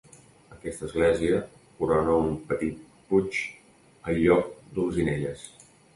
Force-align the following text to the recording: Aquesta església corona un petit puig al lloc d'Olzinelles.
Aquesta 0.53 0.87
església 0.87 1.41
corona 1.81 2.15
un 2.21 2.33
petit 2.53 2.79
puig 3.13 3.37
al 3.43 4.19
lloc 4.25 4.49
d'Olzinelles. 4.79 5.45